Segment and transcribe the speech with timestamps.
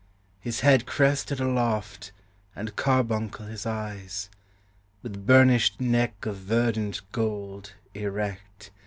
[0.39, 2.11] his head Crested aloft,
[2.55, 4.31] and carbuncle his eyes;
[5.03, 8.71] With burnished neck of verdant gold, erect.